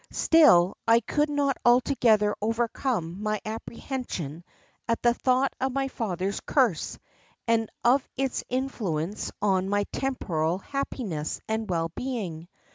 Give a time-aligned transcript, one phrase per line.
[0.09, 4.43] Still I could not altogether overcome my apprehension
[4.87, 6.97] at the thought of my father's curse,
[7.47, 12.47] and of its influence on my temporal happiness and well being.